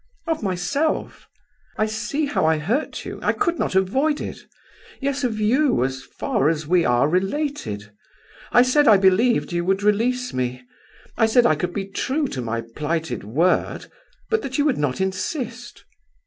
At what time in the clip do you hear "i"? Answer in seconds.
1.77-1.85, 2.43-2.57, 3.21-3.33, 8.51-8.63, 8.87-8.97, 11.19-11.27, 11.45-11.53